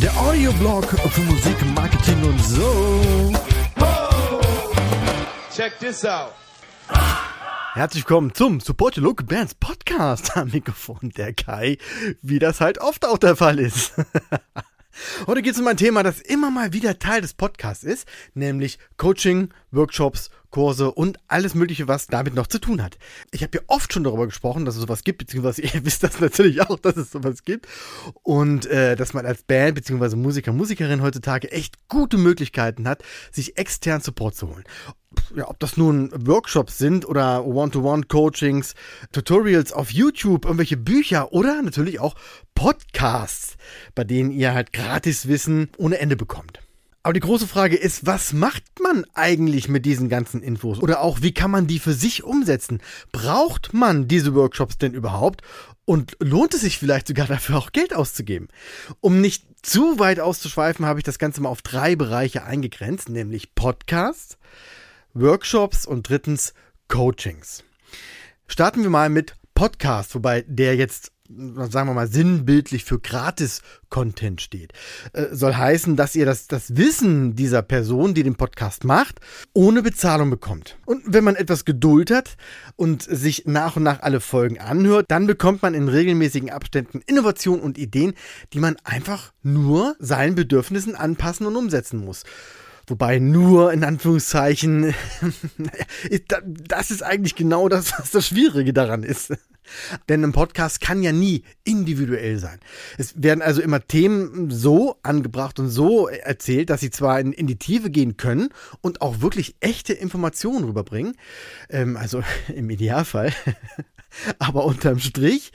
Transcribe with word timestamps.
Der 0.00 0.16
Audioblog 0.18 0.84
für 0.84 1.20
Musik, 1.20 1.54
Marketing 1.76 2.24
und 2.24 2.40
so. 2.40 3.32
Check 5.54 5.78
this 5.78 6.04
out. 6.04 6.32
Herzlich 7.74 8.02
willkommen 8.02 8.34
zum 8.34 8.58
Support 8.58 8.98
Your 8.98 9.04
Local 9.04 9.24
Bands 9.24 9.54
Podcast 9.54 10.36
am 10.36 10.48
Mikrofon 10.48 11.10
der 11.16 11.34
Kai, 11.34 11.78
wie 12.20 12.40
das 12.40 12.60
halt 12.60 12.80
oft 12.80 13.06
auch 13.06 13.18
der 13.18 13.36
Fall 13.36 13.60
ist. 13.60 13.92
Heute 15.26 15.42
geht 15.42 15.54
es 15.54 15.60
um 15.60 15.66
ein 15.66 15.76
Thema, 15.76 16.02
das 16.02 16.20
immer 16.20 16.50
mal 16.50 16.72
wieder 16.72 16.98
Teil 16.98 17.20
des 17.20 17.34
Podcasts 17.34 17.84
ist, 17.84 18.06
nämlich 18.34 18.78
Coaching, 18.96 19.50
Workshops, 19.70 20.30
Kurse 20.50 20.90
und 20.90 21.18
alles 21.28 21.54
Mögliche, 21.54 21.88
was 21.88 22.06
damit 22.06 22.34
noch 22.34 22.46
zu 22.46 22.58
tun 22.58 22.82
hat. 22.82 22.96
Ich 23.32 23.42
habe 23.42 23.58
ja 23.58 23.64
oft 23.66 23.92
schon 23.92 24.04
darüber 24.04 24.26
gesprochen, 24.26 24.64
dass 24.64 24.76
es 24.76 24.80
sowas 24.80 25.04
gibt, 25.04 25.18
beziehungsweise 25.18 25.62
ihr 25.62 25.84
wisst 25.84 26.02
das 26.02 26.20
natürlich 26.20 26.62
auch, 26.62 26.78
dass 26.78 26.96
es 26.96 27.10
sowas 27.10 27.42
gibt. 27.44 27.66
Und 28.22 28.66
äh, 28.66 28.96
dass 28.96 29.12
man 29.12 29.26
als 29.26 29.42
Band, 29.42 29.74
beziehungsweise 29.74 30.16
Musiker, 30.16 30.52
Musikerin 30.52 31.02
heutzutage 31.02 31.50
echt 31.52 31.76
gute 31.88 32.16
Möglichkeiten 32.16 32.88
hat, 32.88 33.02
sich 33.30 33.58
extern 33.58 34.00
Support 34.00 34.36
zu 34.36 34.48
holen 34.48 34.64
ja, 35.34 35.48
ob 35.48 35.58
das 35.58 35.76
nun 35.76 36.10
Workshops 36.14 36.78
sind 36.78 37.06
oder 37.06 37.46
One-to-One-Coachings, 37.46 38.74
Tutorials 39.12 39.72
auf 39.72 39.90
YouTube, 39.90 40.44
irgendwelche 40.44 40.76
Bücher 40.76 41.32
oder 41.32 41.62
natürlich 41.62 42.00
auch 42.00 42.14
Podcasts, 42.54 43.56
bei 43.94 44.04
denen 44.04 44.30
ihr 44.30 44.54
halt 44.54 44.72
gratis 44.72 45.28
Wissen 45.28 45.70
ohne 45.76 45.98
Ende 45.98 46.16
bekommt. 46.16 46.60
Aber 47.02 47.12
die 47.14 47.20
große 47.20 47.46
Frage 47.46 47.76
ist, 47.76 48.06
was 48.06 48.32
macht 48.32 48.64
man 48.82 49.06
eigentlich 49.14 49.68
mit 49.68 49.86
diesen 49.86 50.08
ganzen 50.08 50.42
Infos? 50.42 50.80
Oder 50.80 51.00
auch, 51.00 51.22
wie 51.22 51.32
kann 51.32 51.50
man 51.50 51.66
die 51.66 51.78
für 51.78 51.94
sich 51.94 52.24
umsetzen? 52.24 52.82
Braucht 53.12 53.72
man 53.72 54.08
diese 54.08 54.34
Workshops 54.34 54.76
denn 54.76 54.92
überhaupt? 54.92 55.42
Und 55.84 56.16
lohnt 56.20 56.52
es 56.52 56.60
sich 56.60 56.76
vielleicht 56.76 57.06
sogar 57.06 57.26
dafür 57.26 57.56
auch 57.56 57.72
Geld 57.72 57.94
auszugeben? 57.94 58.48
Um 59.00 59.22
nicht 59.22 59.46
zu 59.62 59.98
weit 59.98 60.20
auszuschweifen, 60.20 60.84
habe 60.84 61.00
ich 61.00 61.04
das 61.04 61.18
Ganze 61.18 61.40
mal 61.40 61.48
auf 61.48 61.62
drei 61.62 61.96
Bereiche 61.96 62.44
eingegrenzt, 62.44 63.08
nämlich 63.08 63.54
Podcasts, 63.54 64.36
Workshops 65.20 65.86
und 65.86 66.08
drittens 66.08 66.54
Coachings. 66.88 67.64
Starten 68.46 68.82
wir 68.82 68.90
mal 68.90 69.08
mit 69.08 69.34
Podcast, 69.54 70.14
wobei 70.14 70.44
der 70.46 70.76
jetzt 70.76 71.12
sagen 71.28 71.88
wir 71.88 71.94
mal, 71.94 72.08
sinnbildlich 72.08 72.84
für 72.84 72.98
Gratis-Content 72.98 74.40
steht. 74.40 74.72
Äh, 75.12 75.26
soll 75.32 75.54
heißen, 75.54 75.94
dass 75.96 76.14
ihr 76.14 76.24
das, 76.24 76.46
das 76.46 76.76
Wissen 76.76 77.36
dieser 77.36 77.62
Person, 77.62 78.14
die 78.14 78.22
den 78.22 78.36
Podcast 78.36 78.84
macht, 78.84 79.20
ohne 79.52 79.82
Bezahlung 79.82 80.30
bekommt. 80.30 80.78
Und 80.86 81.02
wenn 81.06 81.24
man 81.24 81.36
etwas 81.36 81.64
Geduld 81.64 82.10
hat 82.10 82.36
und 82.76 83.02
sich 83.02 83.44
nach 83.46 83.76
und 83.76 83.82
nach 83.82 84.00
alle 84.00 84.20
Folgen 84.20 84.58
anhört, 84.58 85.06
dann 85.08 85.26
bekommt 85.26 85.62
man 85.62 85.74
in 85.74 85.88
regelmäßigen 85.88 86.50
Abständen 86.50 87.02
Innovationen 87.06 87.60
und 87.62 87.76
Ideen, 87.76 88.14
die 88.52 88.60
man 88.60 88.76
einfach 88.84 89.32
nur 89.42 89.96
seinen 89.98 90.34
Bedürfnissen 90.34 90.94
anpassen 90.94 91.46
und 91.46 91.56
umsetzen 91.56 92.04
muss. 92.04 92.24
Wobei 92.88 93.18
nur 93.18 93.72
in 93.72 93.84
Anführungszeichen, 93.84 94.94
das 96.68 96.90
ist 96.90 97.02
eigentlich 97.02 97.34
genau 97.34 97.68
das, 97.68 97.92
was 97.98 98.10
das 98.10 98.26
Schwierige 98.28 98.72
daran 98.72 99.02
ist. 99.02 99.32
Denn 100.08 100.24
ein 100.24 100.32
Podcast 100.32 100.80
kann 100.80 101.02
ja 101.02 101.12
nie 101.12 101.44
individuell 101.64 102.38
sein. 102.38 102.58
Es 102.96 103.22
werden 103.22 103.42
also 103.42 103.60
immer 103.60 103.86
Themen 103.86 104.50
so 104.50 104.96
angebracht 105.02 105.58
und 105.58 105.68
so 105.68 106.08
erzählt, 106.08 106.70
dass 106.70 106.80
sie 106.80 106.90
zwar 106.90 107.20
in, 107.20 107.32
in 107.32 107.46
die 107.46 107.58
Tiefe 107.58 107.90
gehen 107.90 108.16
können 108.16 108.48
und 108.80 109.02
auch 109.02 109.20
wirklich 109.20 109.56
echte 109.60 109.92
Informationen 109.92 110.64
rüberbringen. 110.64 111.14
Ähm, 111.68 111.96
also 111.96 112.22
im 112.54 112.70
Idealfall. 112.70 113.32
Aber 114.38 114.64
unterm 114.64 114.98
Strich 114.98 115.52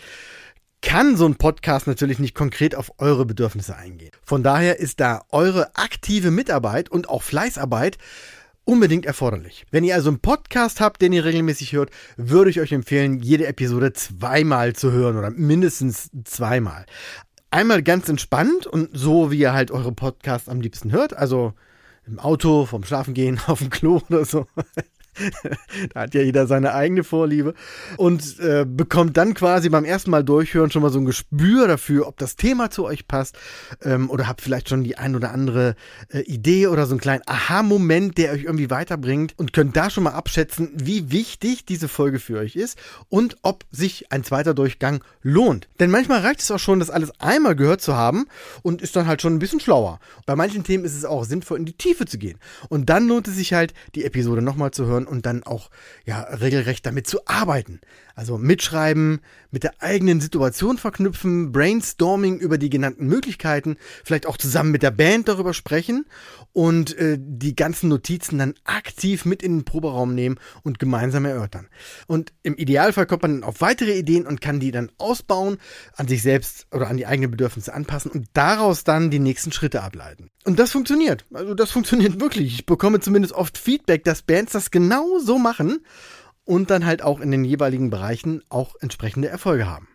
kann 0.83 1.15
so 1.17 1.25
ein 1.25 1.35
Podcast 1.35 1.87
natürlich 1.87 2.19
nicht 2.19 2.35
konkret 2.35 2.75
auf 2.75 2.91
eure 2.99 3.25
Bedürfnisse 3.25 3.75
eingehen. 3.75 4.11
Von 4.23 4.43
daher 4.43 4.79
ist 4.79 4.99
da 4.99 5.23
eure 5.31 5.75
aktive 5.75 6.29
Mitarbeit 6.29 6.89
und 6.89 7.09
auch 7.09 7.23
Fleißarbeit 7.23 7.97
unbedingt 8.65 9.05
erforderlich. 9.05 9.65
Wenn 9.71 9.85
ihr 9.85 9.95
also 9.95 10.09
einen 10.09 10.19
Podcast 10.19 10.81
habt, 10.81 11.01
den 11.01 11.13
ihr 11.13 11.25
regelmäßig 11.25 11.73
hört, 11.73 11.89
würde 12.17 12.51
ich 12.51 12.59
euch 12.59 12.73
empfehlen, 12.73 13.21
jede 13.21 13.47
Episode 13.47 13.93
zweimal 13.93 14.73
zu 14.73 14.91
hören 14.91 15.17
oder 15.17 15.31
mindestens 15.31 16.11
zweimal. 16.25 16.85
Einmal 17.49 17.81
ganz 17.81 18.09
entspannt 18.09 18.67
und 18.67 18.89
so, 18.93 19.31
wie 19.31 19.39
ihr 19.39 19.53
halt 19.53 19.71
eure 19.71 19.93
Podcasts 19.93 20.49
am 20.49 20.61
liebsten 20.61 20.91
hört, 20.91 21.15
also 21.15 21.53
im 22.05 22.19
Auto, 22.19 22.65
vom 22.65 22.83
Schlafengehen, 22.83 23.39
auf 23.47 23.59
dem 23.59 23.69
Klo 23.69 24.01
oder 24.09 24.25
so. 24.25 24.47
da 25.93 26.01
hat 26.01 26.13
ja 26.13 26.21
jeder 26.21 26.47
seine 26.47 26.73
eigene 26.73 27.03
Vorliebe 27.03 27.53
und 27.97 28.39
äh, 28.39 28.65
bekommt 28.67 29.17
dann 29.17 29.33
quasi 29.33 29.69
beim 29.69 29.85
ersten 29.85 30.11
Mal 30.11 30.23
durchhören 30.23 30.71
schon 30.71 30.81
mal 30.81 30.91
so 30.91 30.99
ein 30.99 31.05
Gespür 31.05 31.67
dafür, 31.67 32.07
ob 32.07 32.17
das 32.17 32.35
Thema 32.35 32.69
zu 32.69 32.85
euch 32.85 33.07
passt 33.07 33.37
ähm, 33.83 34.09
oder 34.09 34.27
habt 34.27 34.41
vielleicht 34.41 34.69
schon 34.69 34.83
die 34.83 34.97
ein 34.97 35.15
oder 35.15 35.31
andere 35.31 35.75
äh, 36.09 36.21
Idee 36.21 36.67
oder 36.67 36.85
so 36.85 36.93
einen 36.93 37.01
kleinen 37.01 37.23
Aha-Moment, 37.25 38.17
der 38.17 38.31
euch 38.31 38.43
irgendwie 38.43 38.69
weiterbringt 38.69 39.33
und 39.37 39.53
könnt 39.53 39.75
da 39.75 39.89
schon 39.89 40.03
mal 40.03 40.11
abschätzen, 40.11 40.71
wie 40.75 41.11
wichtig 41.11 41.65
diese 41.65 41.87
Folge 41.87 42.19
für 42.19 42.39
euch 42.39 42.55
ist 42.55 42.77
und 43.09 43.37
ob 43.41 43.65
sich 43.71 44.11
ein 44.11 44.23
zweiter 44.23 44.53
Durchgang 44.53 45.03
lohnt. 45.21 45.67
Denn 45.79 45.91
manchmal 45.91 46.21
reicht 46.21 46.41
es 46.41 46.51
auch 46.51 46.59
schon, 46.59 46.79
das 46.79 46.89
alles 46.89 47.11
einmal 47.19 47.55
gehört 47.55 47.81
zu 47.81 47.95
haben 47.95 48.25
und 48.61 48.81
ist 48.81 48.95
dann 48.95 49.07
halt 49.07 49.21
schon 49.21 49.35
ein 49.35 49.39
bisschen 49.39 49.59
schlauer. 49.59 49.99
Bei 50.25 50.35
manchen 50.35 50.63
Themen 50.63 50.85
ist 50.85 50.95
es 50.95 51.05
auch 51.05 51.23
sinnvoll, 51.25 51.59
in 51.59 51.65
die 51.65 51.73
Tiefe 51.73 52.05
zu 52.05 52.17
gehen. 52.17 52.39
Und 52.69 52.89
dann 52.89 53.07
lohnt 53.07 53.27
es 53.27 53.35
sich 53.35 53.53
halt, 53.53 53.73
die 53.95 54.05
Episode 54.05 54.41
nochmal 54.41 54.71
zu 54.71 54.85
hören 54.85 55.02
und 55.05 55.25
dann 55.25 55.43
auch 55.43 55.69
ja 56.05 56.21
regelrecht 56.21 56.85
damit 56.85 57.07
zu 57.07 57.19
arbeiten. 57.25 57.79
Also 58.15 58.37
mitschreiben, 58.37 59.21
mit 59.49 59.63
der 59.63 59.81
eigenen 59.81 60.21
Situation 60.21 60.77
verknüpfen, 60.77 61.51
Brainstorming 61.51 62.37
über 62.37 62.59
die 62.59 62.69
genannten 62.69 63.07
Möglichkeiten, 63.07 63.77
vielleicht 64.03 64.27
auch 64.27 64.37
zusammen 64.37 64.71
mit 64.71 64.83
der 64.83 64.91
Band 64.91 65.27
darüber 65.27 65.53
sprechen 65.53 66.05
und 66.51 66.95
äh, 66.97 67.17
die 67.19 67.55
ganzen 67.55 67.89
Notizen 67.89 68.37
dann 68.37 68.53
aktiv 68.65 69.25
mit 69.25 69.41
in 69.41 69.59
den 69.59 69.65
Proberaum 69.65 70.13
nehmen 70.13 70.39
und 70.61 70.77
gemeinsam 70.77 71.25
erörtern. 71.25 71.67
Und 72.05 72.33
im 72.43 72.55
Idealfall 72.55 73.07
kommt 73.07 73.23
man 73.23 73.41
dann 73.41 73.43
auf 73.43 73.61
weitere 73.61 73.97
Ideen 73.97 74.27
und 74.27 74.41
kann 74.41 74.59
die 74.59 74.71
dann 74.71 74.91
ausbauen, 74.99 75.57
an 75.95 76.07
sich 76.07 76.21
selbst 76.21 76.67
oder 76.71 76.87
an 76.89 76.97
die 76.97 77.07
eigenen 77.07 77.31
Bedürfnisse 77.31 77.73
anpassen 77.73 78.11
und 78.11 78.27
daraus 78.33 78.83
dann 78.83 79.09
die 79.09 79.19
nächsten 79.19 79.51
Schritte 79.51 79.81
ableiten. 79.81 80.29
Und 80.45 80.59
das 80.59 80.71
funktioniert. 80.71 81.25
Also 81.33 81.55
das 81.55 81.71
funktioniert 81.71 82.19
wirklich. 82.19 82.53
Ich 82.53 82.65
bekomme 82.67 82.99
zumindest 82.99 83.33
oft 83.33 83.57
Feedback, 83.57 84.03
dass 84.03 84.21
Bands 84.21 84.51
das 84.51 84.69
genau 84.69 84.92
so 85.19 85.37
machen 85.37 85.85
und 86.45 86.69
dann 86.69 86.85
halt 86.85 87.01
auch 87.01 87.19
in 87.19 87.31
den 87.31 87.45
jeweiligen 87.45 87.89
Bereichen 87.89 88.43
auch 88.49 88.75
entsprechende 88.79 89.29
Erfolge 89.29 89.67
haben. 89.67 89.87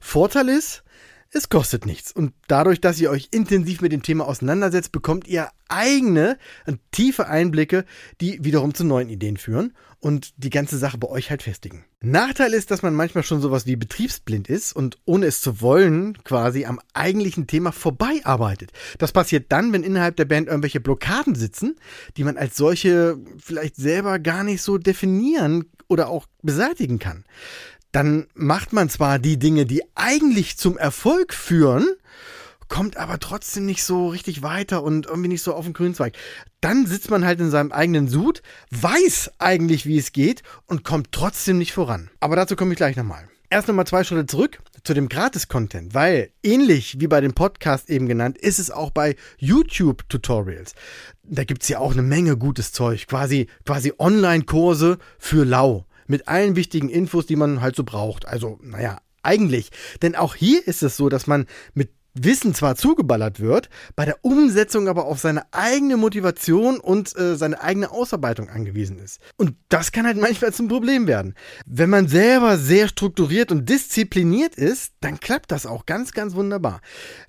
Vorteil 0.00 0.48
ist, 0.48 0.84
es 1.32 1.48
kostet 1.48 1.86
nichts. 1.86 2.12
Und 2.12 2.32
dadurch, 2.48 2.80
dass 2.80 3.00
ihr 3.00 3.10
euch 3.10 3.28
intensiv 3.30 3.80
mit 3.80 3.92
dem 3.92 4.02
Thema 4.02 4.26
auseinandersetzt, 4.26 4.92
bekommt 4.92 5.26
ihr 5.26 5.48
eigene, 5.68 6.38
tiefe 6.92 7.26
Einblicke, 7.26 7.84
die 8.20 8.44
wiederum 8.44 8.74
zu 8.74 8.84
neuen 8.84 9.08
Ideen 9.08 9.36
führen 9.36 9.72
und 9.98 10.32
die 10.36 10.50
ganze 10.50 10.78
Sache 10.78 10.98
bei 10.98 11.08
euch 11.08 11.30
halt 11.30 11.42
festigen. 11.42 11.84
Nachteil 12.00 12.52
ist, 12.52 12.70
dass 12.70 12.82
man 12.82 12.94
manchmal 12.94 13.24
schon 13.24 13.40
sowas 13.40 13.66
wie 13.66 13.74
betriebsblind 13.74 14.48
ist 14.48 14.72
und 14.74 14.98
ohne 15.04 15.26
es 15.26 15.40
zu 15.40 15.60
wollen 15.60 16.16
quasi 16.22 16.64
am 16.64 16.78
eigentlichen 16.94 17.46
Thema 17.46 17.72
vorbei 17.72 18.20
arbeitet. 18.22 18.70
Das 18.98 19.12
passiert 19.12 19.50
dann, 19.50 19.72
wenn 19.72 19.82
innerhalb 19.82 20.16
der 20.16 20.26
Band 20.26 20.46
irgendwelche 20.46 20.80
Blockaden 20.80 21.34
sitzen, 21.34 21.76
die 22.16 22.24
man 22.24 22.36
als 22.36 22.56
solche 22.56 23.18
vielleicht 23.38 23.76
selber 23.76 24.18
gar 24.18 24.44
nicht 24.44 24.62
so 24.62 24.78
definieren 24.78 25.64
oder 25.88 26.08
auch 26.08 26.26
beseitigen 26.42 26.98
kann 26.98 27.24
dann 27.96 28.26
macht 28.34 28.74
man 28.74 28.90
zwar 28.90 29.18
die 29.18 29.38
Dinge, 29.38 29.64
die 29.64 29.82
eigentlich 29.94 30.58
zum 30.58 30.76
Erfolg 30.76 31.32
führen, 31.32 31.88
kommt 32.68 32.98
aber 32.98 33.18
trotzdem 33.18 33.64
nicht 33.64 33.82
so 33.84 34.08
richtig 34.08 34.42
weiter 34.42 34.82
und 34.82 35.06
irgendwie 35.06 35.30
nicht 35.30 35.42
so 35.42 35.54
auf 35.54 35.64
den 35.64 35.72
Grünzweig. 35.72 36.12
Dann 36.60 36.84
sitzt 36.84 37.08
man 37.10 37.24
halt 37.24 37.40
in 37.40 37.48
seinem 37.48 37.72
eigenen 37.72 38.06
Sud, 38.06 38.42
weiß 38.70 39.30
eigentlich, 39.38 39.86
wie 39.86 39.96
es 39.96 40.12
geht 40.12 40.42
und 40.66 40.84
kommt 40.84 41.10
trotzdem 41.10 41.56
nicht 41.56 41.72
voran. 41.72 42.10
Aber 42.20 42.36
dazu 42.36 42.54
komme 42.54 42.72
ich 42.72 42.76
gleich 42.76 42.96
nochmal. 42.96 43.30
Erst 43.48 43.66
nochmal 43.66 43.86
zwei 43.86 44.04
Schritte 44.04 44.26
zurück 44.26 44.58
zu 44.84 44.92
dem 44.92 45.08
Gratis-Content, 45.08 45.94
weil 45.94 46.32
ähnlich 46.42 47.00
wie 47.00 47.06
bei 47.06 47.22
dem 47.22 47.32
Podcast 47.32 47.88
eben 47.88 48.08
genannt, 48.08 48.36
ist 48.36 48.58
es 48.58 48.70
auch 48.70 48.90
bei 48.90 49.16
YouTube-Tutorials. 49.38 50.74
Da 51.22 51.44
gibt's 51.44 51.70
ja 51.70 51.78
auch 51.78 51.92
eine 51.92 52.02
Menge 52.02 52.36
gutes 52.36 52.72
Zeug, 52.72 53.06
quasi, 53.06 53.46
quasi 53.64 53.94
Online-Kurse 53.98 54.98
für 55.18 55.46
lau 55.46 55.86
mit 56.08 56.28
allen 56.28 56.56
wichtigen 56.56 56.88
Infos, 56.88 57.26
die 57.26 57.36
man 57.36 57.60
halt 57.60 57.76
so 57.76 57.84
braucht. 57.84 58.26
Also, 58.26 58.58
naja, 58.62 58.98
eigentlich. 59.22 59.70
Denn 60.02 60.14
auch 60.14 60.34
hier 60.34 60.66
ist 60.66 60.82
es 60.82 60.96
so, 60.96 61.08
dass 61.08 61.26
man 61.26 61.46
mit 61.74 61.90
Wissen 62.18 62.54
zwar 62.54 62.76
zugeballert 62.76 63.40
wird, 63.40 63.68
bei 63.94 64.04
der 64.04 64.24
Umsetzung 64.24 64.88
aber 64.88 65.04
auf 65.04 65.18
seine 65.18 65.52
eigene 65.52 65.96
Motivation 65.96 66.80
und 66.80 67.16
äh, 67.16 67.36
seine 67.36 67.60
eigene 67.60 67.90
Ausarbeitung 67.90 68.48
angewiesen 68.48 68.98
ist. 68.98 69.20
Und 69.36 69.54
das 69.68 69.92
kann 69.92 70.06
halt 70.06 70.16
manchmal 70.16 70.52
zum 70.52 70.68
Problem 70.68 71.06
werden. 71.06 71.34
Wenn 71.66 71.90
man 71.90 72.08
selber 72.08 72.56
sehr 72.56 72.88
strukturiert 72.88 73.52
und 73.52 73.68
diszipliniert 73.68 74.54
ist, 74.54 74.94
dann 75.00 75.20
klappt 75.20 75.52
das 75.52 75.66
auch 75.66 75.86
ganz, 75.86 76.12
ganz 76.12 76.34
wunderbar. 76.34 76.80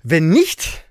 Wenn 0.02 0.30
nicht, 0.30 0.84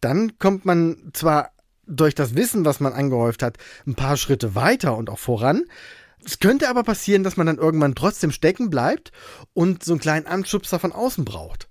dann 0.00 0.38
kommt 0.38 0.64
man 0.64 1.10
zwar 1.12 1.50
durch 1.86 2.14
das 2.14 2.34
Wissen, 2.34 2.64
was 2.64 2.80
man 2.80 2.92
angehäuft 2.92 3.42
hat, 3.42 3.58
ein 3.86 3.94
paar 3.94 4.16
Schritte 4.16 4.54
weiter 4.54 4.96
und 4.96 5.10
auch 5.10 5.18
voran, 5.18 5.64
Es 6.24 6.38
könnte 6.38 6.68
aber 6.68 6.82
passieren, 6.82 7.22
dass 7.22 7.36
man 7.36 7.46
dann 7.46 7.58
irgendwann 7.58 7.94
trotzdem 7.94 8.30
stecken 8.30 8.70
bleibt 8.70 9.12
und 9.52 9.84
so 9.84 9.92
einen 9.92 10.00
kleinen 10.00 10.26
Anschubser 10.26 10.78
von 10.78 10.92
außen 10.92 11.24
braucht. 11.24 11.68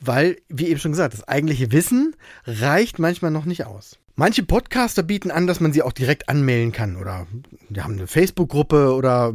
Weil, 0.00 0.38
wie 0.48 0.66
eben 0.66 0.80
schon 0.80 0.92
gesagt, 0.92 1.14
das 1.14 1.26
eigentliche 1.26 1.72
Wissen 1.72 2.16
reicht 2.44 2.98
manchmal 2.98 3.30
noch 3.30 3.44
nicht 3.44 3.64
aus. 3.66 3.98
Manche 4.18 4.42
Podcaster 4.42 5.02
bieten 5.02 5.30
an, 5.30 5.46
dass 5.46 5.60
man 5.60 5.74
sie 5.74 5.82
auch 5.82 5.92
direkt 5.92 6.30
anmelden 6.30 6.72
kann 6.72 6.96
oder 6.96 7.26
die 7.68 7.82
haben 7.82 7.92
eine 7.92 8.06
Facebook-Gruppe 8.06 8.94
oder 8.94 9.34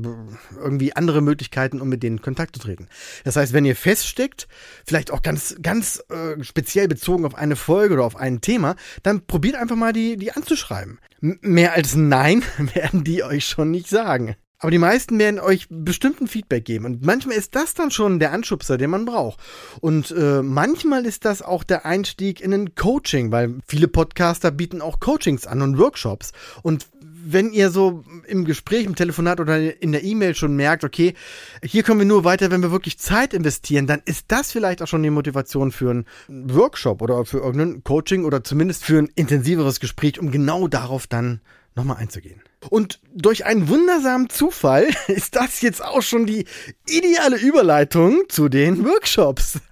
irgendwie 0.58 0.96
andere 0.96 1.22
Möglichkeiten, 1.22 1.80
um 1.82 1.88
mit 1.88 2.02
denen 2.02 2.18
in 2.18 2.24
Kontakt 2.24 2.56
zu 2.56 2.64
treten. 2.64 2.88
Das 3.24 3.36
heißt, 3.36 3.54
wenn 3.54 3.64
ihr 3.64 3.76
feststeckt, 3.76 4.48
vielleicht 4.84 5.12
auch 5.12 5.22
ganz, 5.22 5.56
ganz 5.62 6.04
äh, 6.10 6.44
speziell 6.44 6.88
bezogen 6.88 7.26
auf 7.26 7.36
eine 7.36 7.56
Folge 7.56 7.94
oder 7.94 8.06
auf 8.06 8.16
ein 8.16 8.42
Thema, 8.42 8.76
dann 9.04 9.28
probiert 9.28 9.56
einfach 9.56 9.76
mal 9.76 9.94
die, 9.94 10.18
die 10.18 10.32
anzuschreiben. 10.32 10.98
M 11.22 11.38
mehr 11.42 11.74
als 11.74 11.96
Nein 11.96 12.42
werden 12.74 13.04
die 13.04 13.24
euch 13.24 13.46
schon 13.46 13.70
nicht 13.70 13.88
sagen. 13.88 14.36
Aber 14.62 14.70
die 14.70 14.78
meisten 14.78 15.18
werden 15.18 15.40
euch 15.40 15.66
bestimmten 15.70 16.28
Feedback 16.28 16.66
geben. 16.66 16.86
Und 16.86 17.04
manchmal 17.04 17.36
ist 17.36 17.56
das 17.56 17.74
dann 17.74 17.90
schon 17.90 18.20
der 18.20 18.32
Anschubser, 18.32 18.78
den 18.78 18.92
man 18.92 19.06
braucht. 19.06 19.40
Und 19.82 20.12
äh, 20.12 20.44
manchmal 20.44 21.08
ist 21.08 21.26
das 21.26 21.42
auch 21.42 21.64
der 21.64 21.84
Einstieg 21.84 22.40
in 22.42 22.54
ein 22.54 22.76
Coaching, 22.76 23.32
weil 23.32 23.56
viele 23.68 23.88
Podcaster 23.88 24.52
bieten 24.52 24.82
auch 24.82 25.00
Coachings 25.00 25.48
an 25.48 25.64
und 25.64 25.80
Workshops. 25.80 26.32
Und 26.62 26.86
wenn 27.24 27.52
ihr 27.52 27.72
so 27.72 28.04
im 28.28 28.46
Gespräch, 28.46 28.86
im 28.86 28.96
Telefonat 28.96 29.40
oder 29.40 29.82
in 29.82 29.92
der 29.92 30.04
E-Mail 30.04 30.36
schon 30.36 30.56
merkt, 30.56 30.84
okay, 30.84 31.16
hier 31.64 31.82
kommen 31.82 32.02
wir 32.02 32.06
nur 32.06 32.24
weiter, 32.24 32.52
wenn 32.52 32.62
wir 32.62 32.72
wirklich 32.72 33.00
Zeit 33.00 33.34
investieren, 33.34 33.88
dann 33.88 34.04
ist 34.06 34.26
das 34.28 34.52
vielleicht 34.52 34.84
auch 34.84 34.88
schon 34.88 35.02
die 35.02 35.10
Motivation 35.10 35.72
für 35.72 35.90
einen 35.90 36.06
Workshop 36.28 37.02
oder 37.02 37.26
für 37.26 37.40
irgendein 37.40 37.84
Coaching 37.84 38.26
oder 38.26 38.44
zumindest 38.44 38.86
für 38.86 39.00
ein 39.00 39.10
intensiveres 39.16 39.80
Gespräch, 39.80 40.20
um 40.20 40.30
genau 40.30 40.68
darauf 40.68 41.08
dann 41.08 41.42
nochmal 41.76 41.98
einzugehen. 41.98 42.42
Und 42.70 43.00
durch 43.14 43.46
einen 43.46 43.68
wundersamen 43.70 44.30
Zufall 44.30 44.88
ist 45.08 45.36
das 45.36 45.62
jetzt 45.62 45.84
auch 45.84 46.02
schon 46.02 46.26
die 46.26 46.46
ideale 46.88 47.38
Überleitung 47.38 48.24
zu 48.30 48.50
den 48.50 48.86
Workshops. 48.86 49.60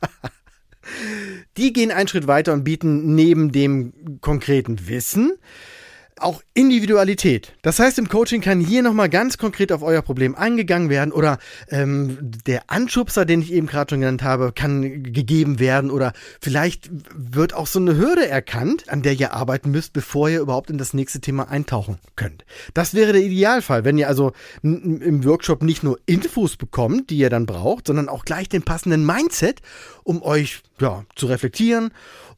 Die 1.58 1.72
gehen 1.72 1.92
einen 1.92 2.08
Schritt 2.08 2.26
weiter 2.26 2.52
und 2.52 2.64
bieten 2.64 3.14
neben 3.14 3.52
dem 3.52 4.20
konkreten 4.22 4.88
Wissen 4.88 5.34
auch 6.24 6.42
Individualität. 6.54 7.54
Das 7.62 7.80
heißt, 7.80 8.00
im 8.00 8.10
Coaching 8.10 8.42
kann 8.42 8.60
hier 8.60 8.83
nochmal 8.83 9.10
ganz 9.10 9.38
konkret 9.38 9.71
auf 9.71 9.81
euer 9.81 10.01
Problem 10.01 10.36
eingegangen 10.36 10.89
werden 10.89 11.12
oder 11.12 11.38
ähm, 11.69 12.18
der 12.21 12.69
Anschubser, 12.69 13.25
den 13.25 13.42
ich 13.42 13.51
eben 13.51 13.68
gerade 13.68 13.92
schon 13.92 14.01
genannt 14.01 14.24
habe, 14.24 14.51
kann 14.54 15.04
gegeben 15.04 15.60
werden 15.60 15.92
oder 15.92 16.13
vielleicht 16.42 16.89
wird 17.13 17.54
auch 17.54 17.68
so 17.68 17.80
eine 17.80 17.98
Hürde 17.98 18.27
erkannt, 18.27 18.89
an 18.89 19.01
der 19.01 19.13
ihr 19.13 19.33
arbeiten 19.33 19.71
müsst, 19.71 19.94
bevor 19.94 20.30
ihr 20.30 20.42
überhaupt 20.42 20.69
in 20.69 20.77
das 20.77 20.94
nächste 20.94 21.21
Thema 21.21 21.50
eintauchen 21.50 22.00
könnt. 22.16 22.45
Das 22.74 22.94
wäre 22.94 23.13
der 23.13 23.21
Idealfall, 23.21 23.86
wenn 23.86 23.98
ihr 23.98 24.07
also 24.07 24.33
im 24.62 25.24
Workshop 25.25 25.63
nicht 25.63 25.83
nur 25.83 26.00
Infos 26.06 26.57
bekommt, 26.57 27.10
die 27.10 27.18
ihr 27.18 27.30
dann 27.30 27.45
braucht, 27.45 27.88
sondern 27.88 28.10
auch 28.10 28.25
gleich 28.25 28.50
den 28.50 28.63
passenden 28.63 29.06
Mindset, 29.06 29.62
um 30.04 30.21
euch 30.21 30.62
ja, 30.80 31.06
zu 31.16 31.27
reflektieren 31.27 31.92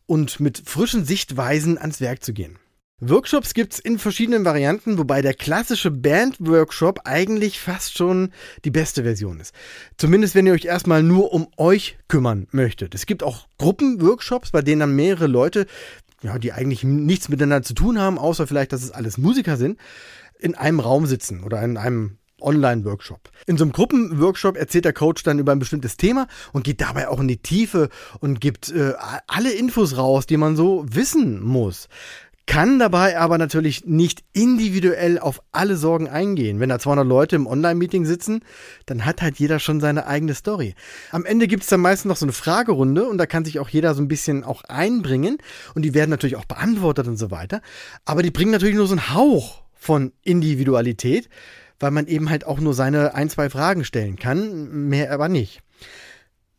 und 0.05 0.39
mit 0.39 0.61
frischen 0.65 1.05
Sichtweisen 1.05 1.77
ans 1.77 2.01
Werk 2.01 2.23
zu 2.23 2.33
gehen. 2.33 2.57
Workshops 3.03 3.55
gibt's 3.55 3.79
in 3.79 3.97
verschiedenen 3.97 4.45
Varianten, 4.45 4.99
wobei 4.99 5.23
der 5.23 5.33
klassische 5.33 5.89
Band-Workshop 5.89 6.99
eigentlich 7.05 7.59
fast 7.59 7.97
schon 7.97 8.31
die 8.63 8.69
beste 8.69 9.01
Version 9.01 9.39
ist. 9.39 9.55
Zumindest 9.97 10.35
wenn 10.35 10.45
ihr 10.45 10.53
euch 10.53 10.65
erstmal 10.65 11.01
nur 11.01 11.33
um 11.33 11.47
euch 11.57 11.97
kümmern 12.07 12.47
möchtet. 12.51 12.93
Es 12.93 13.07
gibt 13.07 13.23
auch 13.23 13.47
Gruppen-Workshops, 13.57 14.51
bei 14.51 14.61
denen 14.61 14.81
dann 14.81 14.95
mehrere 14.95 15.25
Leute, 15.25 15.65
ja, 16.21 16.37
die 16.37 16.53
eigentlich 16.53 16.83
nichts 16.83 17.27
miteinander 17.27 17.63
zu 17.63 17.73
tun 17.73 17.97
haben, 17.97 18.19
außer 18.19 18.45
vielleicht, 18.45 18.71
dass 18.71 18.83
es 18.83 18.91
alles 18.91 19.17
Musiker 19.17 19.57
sind, 19.57 19.79
in 20.37 20.53
einem 20.53 20.79
Raum 20.79 21.07
sitzen 21.07 21.43
oder 21.43 21.59
in 21.63 21.77
einem 21.77 22.17
Online-Workshop. 22.39 23.31
In 23.47 23.57
so 23.57 23.63
einem 23.63 23.71
Gruppenworkshop 23.71 24.57
erzählt 24.57 24.85
der 24.85 24.93
Coach 24.93 25.23
dann 25.23 25.39
über 25.39 25.51
ein 25.51 25.59
bestimmtes 25.59 25.97
Thema 25.97 26.27
und 26.53 26.63
geht 26.63 26.81
dabei 26.81 27.07
auch 27.07 27.19
in 27.19 27.27
die 27.27 27.37
Tiefe 27.37 27.89
und 28.19 28.41
gibt 28.41 28.69
äh, 28.69 28.93
alle 29.25 29.53
Infos 29.53 29.97
raus, 29.97 30.27
die 30.27 30.37
man 30.37 30.55
so 30.55 30.85
wissen 30.87 31.41
muss 31.41 31.87
kann 32.47 32.79
dabei 32.79 33.17
aber 33.17 33.37
natürlich 33.37 33.85
nicht 33.85 34.23
individuell 34.33 35.19
auf 35.19 35.41
alle 35.51 35.77
Sorgen 35.77 36.07
eingehen. 36.07 36.59
Wenn 36.59 36.69
da 36.69 36.79
200 36.79 37.05
Leute 37.05 37.35
im 37.35 37.47
Online-Meeting 37.47 38.05
sitzen, 38.05 38.41
dann 38.85 39.05
hat 39.05 39.21
halt 39.21 39.37
jeder 39.37 39.59
schon 39.59 39.79
seine 39.79 40.07
eigene 40.07 40.33
Story. 40.33 40.75
Am 41.11 41.25
Ende 41.25 41.47
gibt 41.47 41.63
es 41.63 41.69
dann 41.69 41.81
meistens 41.81 42.09
noch 42.09 42.17
so 42.17 42.25
eine 42.25 42.33
Fragerunde 42.33 43.07
und 43.07 43.17
da 43.17 43.25
kann 43.25 43.45
sich 43.45 43.59
auch 43.59 43.69
jeder 43.69 43.93
so 43.93 44.01
ein 44.01 44.07
bisschen 44.07 44.43
auch 44.43 44.63
einbringen 44.63 45.37
und 45.75 45.83
die 45.83 45.93
werden 45.93 46.09
natürlich 46.09 46.35
auch 46.35 46.45
beantwortet 46.45 47.07
und 47.07 47.17
so 47.17 47.31
weiter. 47.31 47.61
Aber 48.05 48.23
die 48.23 48.31
bringen 48.31 48.51
natürlich 48.51 48.75
nur 48.75 48.87
so 48.87 48.93
einen 48.93 49.13
Hauch 49.13 49.63
von 49.73 50.11
Individualität, 50.23 51.29
weil 51.79 51.91
man 51.91 52.07
eben 52.07 52.29
halt 52.29 52.45
auch 52.45 52.59
nur 52.59 52.73
seine 52.73 53.15
ein, 53.15 53.29
zwei 53.29 53.49
Fragen 53.49 53.83
stellen 53.83 54.15
kann, 54.15 54.87
mehr 54.89 55.11
aber 55.11 55.29
nicht. 55.29 55.61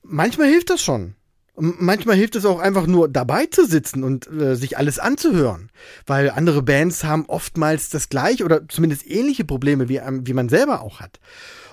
Manchmal 0.03 0.49
hilft 0.49 0.71
das 0.71 0.83
schon. 0.83 1.15
Manchmal 1.55 2.17
hilft 2.17 2.35
es 2.35 2.47
auch 2.47 2.61
einfach 2.61 2.87
nur 2.87 3.09
dabei 3.09 3.45
zu 3.45 3.67
sitzen 3.67 4.05
und 4.05 4.27
äh, 4.27 4.57
sich 4.57 4.79
alles 4.79 4.99
anzuhören, 4.99 5.71
weil 6.07 6.31
andere 6.31 6.63
Bands 6.63 7.05
haben 7.05 7.27
oftmals 7.27 7.91
das 7.91 8.09
gleiche 8.09 8.45
oder 8.47 8.67
zumindest 8.69 9.07
ähnliche 9.07 9.45
Probleme, 9.45 9.91
wie, 9.91 9.97
ähm, 9.97 10.27
wie 10.27 10.33
man 10.33 10.49
selber 10.49 10.81
auch 10.81 11.01
hat. 11.01 11.21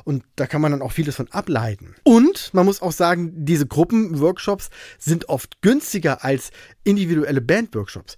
Und 0.03 0.23
da 0.35 0.47
kann 0.47 0.61
man 0.61 0.71
dann 0.71 0.81
auch 0.81 0.91
vieles 0.91 1.15
von 1.15 1.31
ableiten. 1.31 1.95
Und 2.03 2.53
man 2.53 2.65
muss 2.65 2.81
auch 2.81 2.91
sagen, 2.91 3.45
diese 3.45 3.67
Gruppenworkshops 3.67 4.69
sind 4.97 5.29
oft 5.29 5.61
günstiger 5.61 6.25
als 6.25 6.51
individuelle 6.83 7.41
Bandworkshops. 7.41 8.17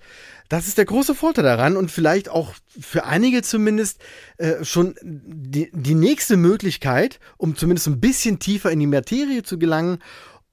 Das 0.49 0.67
ist 0.67 0.77
der 0.77 0.85
große 0.85 1.13
Vorteil 1.13 1.43
daran 1.43 1.77
und 1.77 1.91
vielleicht 1.91 2.29
auch 2.29 2.53
für 2.79 3.05
einige 3.05 3.41
zumindest 3.43 3.99
äh, 4.37 4.63
schon 4.63 4.95
die, 5.03 5.69
die 5.73 5.95
nächste 5.95 6.37
Möglichkeit, 6.37 7.19
um 7.37 7.55
zumindest 7.55 7.87
ein 7.87 7.99
bisschen 7.99 8.39
tiefer 8.39 8.71
in 8.71 8.79
die 8.79 8.87
Materie 8.87 9.43
zu 9.43 9.59
gelangen 9.59 9.99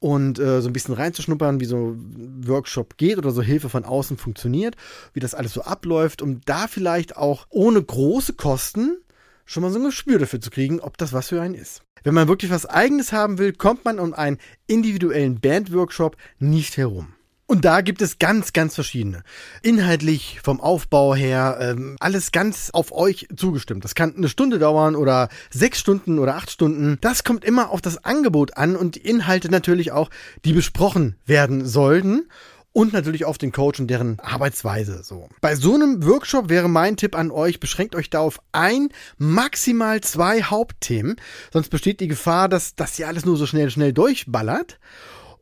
und 0.00 0.39
äh, 0.39 0.61
so 0.61 0.69
ein 0.69 0.73
bisschen 0.73 0.95
reinzuschnuppern, 0.95 1.61
wie 1.61 1.65
so 1.65 1.91
ein 1.91 2.47
Workshop 2.47 2.97
geht 2.97 3.19
oder 3.19 3.31
so 3.31 3.43
Hilfe 3.43 3.69
von 3.69 3.85
außen 3.85 4.17
funktioniert, 4.17 4.77
wie 5.12 5.21
das 5.21 5.35
alles 5.35 5.53
so 5.53 5.62
abläuft, 5.62 6.23
um 6.23 6.41
da 6.45 6.69
vielleicht 6.69 7.17
auch 7.17 7.47
ohne 7.50 7.83
große 7.83 8.35
Kosten 8.35 8.99
schon 9.45 9.62
mal 9.62 9.71
so 9.71 9.79
ein 9.79 9.85
Gespür 9.85 10.19
dafür 10.19 10.41
zu 10.41 10.50
kriegen, 10.50 10.81
ob 10.81 10.99
das 10.99 11.12
was 11.12 11.29
für 11.29 11.41
einen 11.41 11.55
ist. 11.55 11.83
Wenn 12.05 12.15
man 12.15 12.29
wirklich 12.29 12.50
was 12.50 12.67
eigenes 12.67 13.12
haben 13.12 13.39
will, 13.39 13.53
kommt 13.53 13.85
man 13.85 13.99
um 13.99 14.15
einen 14.15 14.39
individuellen 14.67 15.41
Bandworkshop 15.41 16.17
nicht 16.39 16.77
herum. 16.77 17.15
Und 17.50 17.65
da 17.65 17.81
gibt 17.81 18.03
es 18.03 18.19
ganz, 18.19 18.53
ganz 18.53 18.75
verschiedene. 18.75 19.23
Inhaltlich, 19.62 20.39
vom 20.43 20.61
Aufbau 20.61 21.15
her, 21.15 21.56
ähm, 21.62 21.97
alles 21.99 22.31
ganz 22.31 22.69
auf 22.75 22.93
euch 22.93 23.27
zugestimmt. 23.35 23.85
Das 23.85 23.95
kann 23.95 24.15
eine 24.15 24.29
Stunde 24.29 24.59
dauern 24.59 24.95
oder 24.95 25.31
sechs 25.49 25.81
Stunden 25.81 26.19
oder 26.19 26.37
acht 26.37 26.50
Stunden. 26.50 26.99
Das 27.00 27.25
kommt 27.25 27.47
immer 27.47 27.71
auf 27.71 27.81
das 27.81 28.05
Angebot 28.05 28.59
an 28.59 28.76
und 28.76 28.97
die 28.97 29.00
Inhalte 29.00 29.50
natürlich 29.50 29.93
auch, 29.93 30.11
die 30.45 30.52
besprochen 30.52 31.17
werden 31.25 31.64
sollten 31.64 32.28
und 32.75 32.93
natürlich 32.93 33.25
auf 33.25 33.38
den 33.38 33.50
Coach 33.50 33.81
und 33.81 33.88
deren 33.88 34.21
Arbeitsweise 34.21 35.02
so. 35.02 35.31
Bei 35.40 35.57
so 35.57 35.75
einem 35.75 36.05
Workshop 36.05 36.50
wäre 36.50 36.69
mein 36.69 36.99
Tipp 36.99 37.17
an 37.17 37.31
euch, 37.31 37.61
beschränkt 37.61 37.95
euch 37.95 38.11
da 38.11 38.21
auf 38.21 38.43
ein, 38.52 38.90
maximal 39.17 40.02
zwei 40.02 40.43
Hauptthemen, 40.43 41.17
sonst 41.50 41.71
besteht 41.71 42.00
die 42.00 42.09
Gefahr, 42.09 42.50
dass 42.50 42.75
das 42.75 42.97
hier 42.97 43.09
alles 43.09 43.25
nur 43.25 43.38
so 43.38 43.47
schnell 43.47 43.71
schnell 43.71 43.95
durchballert 43.95 44.78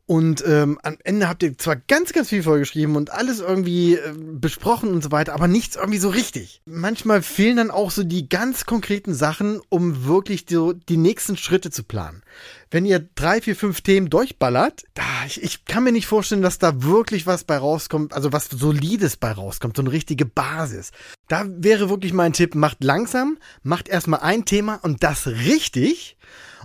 und 0.07 0.41
ähm, 0.47 0.79
am 0.83 0.97
Ende 1.03 1.27
habt 1.27 1.43
ihr 1.43 1.57
zwar 1.57 1.75
ganz, 1.75 2.13
ganz 2.13 2.29
viel 2.29 2.41
vorgeschrieben 2.41 2.95
und 2.95 3.11
alles 3.11 3.41
irgendwie 3.41 3.95
äh, 3.95 4.13
besprochen 4.15 4.89
und 4.89 5.03
so 5.03 5.11
weiter, 5.11 5.33
aber 5.33 5.49
nichts 5.49 5.75
irgendwie 5.75 5.99
so 5.99 6.07
richtig. 6.07 6.61
Manchmal 6.65 7.21
fehlen 7.21 7.57
dann 7.57 7.71
auch 7.71 7.91
so 7.91 8.05
die 8.05 8.29
ganz 8.29 8.65
konkreten 8.65 9.13
Sachen, 9.13 9.59
um 9.67 10.05
wirklich 10.05 10.45
so 10.49 10.71
die 10.71 10.95
nächsten 10.95 11.35
Schritte 11.35 11.71
zu 11.71 11.83
planen. 11.83 12.23
Wenn 12.71 12.85
ihr 12.85 13.05
drei, 13.15 13.41
vier, 13.41 13.57
fünf 13.57 13.81
Themen 13.81 14.09
durchballert, 14.09 14.85
da, 14.93 15.03
ich, 15.25 15.43
ich 15.43 15.65
kann 15.65 15.83
mir 15.83 15.91
nicht 15.91 16.07
vorstellen, 16.07 16.41
dass 16.41 16.57
da 16.57 16.83
wirklich 16.83 17.27
was 17.27 17.43
bei 17.43 17.57
rauskommt, 17.57 18.13
also 18.13 18.31
was 18.31 18.47
Solides 18.47 19.17
bei 19.17 19.33
rauskommt, 19.33 19.75
so 19.75 19.81
eine 19.81 19.91
richtige 19.91 20.25
Basis. 20.25 20.91
Da 21.27 21.45
wäre 21.49 21.89
wirklich 21.89 22.13
mein 22.13 22.31
Tipp, 22.31 22.55
macht 22.55 22.81
langsam, 22.81 23.37
macht 23.61 23.89
erstmal 23.89 24.21
ein 24.21 24.45
Thema 24.45 24.75
und 24.75 25.03
das 25.03 25.27
richtig 25.27 26.15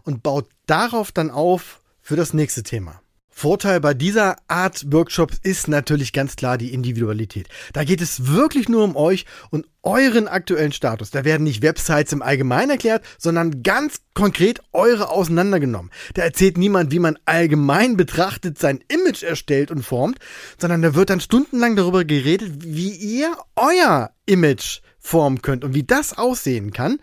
und 0.04 0.22
baut 0.22 0.48
darauf 0.66 1.10
dann 1.10 1.32
auf 1.32 1.82
für 2.02 2.14
das 2.14 2.34
nächste 2.34 2.62
Thema. 2.62 3.01
Vorteil 3.42 3.80
bei 3.80 3.92
dieser 3.92 4.36
Art 4.46 4.92
Workshops 4.92 5.40
ist 5.42 5.66
natürlich 5.66 6.12
ganz 6.12 6.36
klar 6.36 6.58
die 6.58 6.72
Individualität. 6.72 7.48
Da 7.72 7.82
geht 7.82 8.00
es 8.00 8.28
wirklich 8.28 8.68
nur 8.68 8.84
um 8.84 8.94
euch 8.94 9.26
und 9.50 9.66
euren 9.82 10.28
aktuellen 10.28 10.70
Status. 10.70 11.10
Da 11.10 11.24
werden 11.24 11.42
nicht 11.42 11.60
Websites 11.60 12.12
im 12.12 12.22
Allgemeinen 12.22 12.70
erklärt, 12.70 13.04
sondern 13.18 13.64
ganz 13.64 13.96
konkret 14.14 14.60
eure 14.72 15.10
auseinandergenommen. 15.10 15.90
Da 16.14 16.22
erzählt 16.22 16.56
niemand, 16.56 16.92
wie 16.92 17.00
man 17.00 17.18
allgemein 17.24 17.96
betrachtet 17.96 18.60
sein 18.60 18.78
Image 18.86 19.24
erstellt 19.24 19.72
und 19.72 19.82
formt, 19.82 20.20
sondern 20.56 20.80
da 20.80 20.94
wird 20.94 21.10
dann 21.10 21.18
stundenlang 21.18 21.74
darüber 21.74 22.04
geredet, 22.04 22.52
wie 22.60 22.92
ihr 22.92 23.36
euer 23.56 24.12
Image 24.24 24.82
formen 25.00 25.42
könnt 25.42 25.64
und 25.64 25.74
wie 25.74 25.82
das 25.82 26.16
aussehen 26.16 26.72
kann 26.72 27.00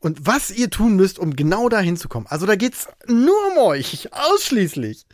und 0.00 0.26
was 0.26 0.50
ihr 0.50 0.68
tun 0.68 0.96
müsst, 0.96 1.18
um 1.18 1.34
genau 1.34 1.70
dahin 1.70 1.96
zu 1.96 2.10
kommen. 2.10 2.26
Also 2.28 2.44
da 2.44 2.56
geht's 2.56 2.86
nur 3.06 3.36
um 3.52 3.58
euch, 3.64 4.10
ausschließlich. 4.12 5.06